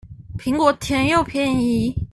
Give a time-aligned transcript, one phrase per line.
[0.39, 1.93] 蘋果甜又便宜